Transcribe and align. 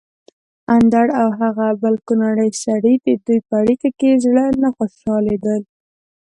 اندړ 0.75 1.07
او 1.21 1.27
هغه 1.41 1.67
بل 1.81 1.95
کونړی 2.07 2.49
سړی 2.63 2.95
ددوی 3.05 3.39
په 3.47 3.53
اړېکه 3.61 3.87
د 3.99 4.03
زړه 4.23 4.45
نه 4.61 4.69
خوشحاليدل 4.77 5.61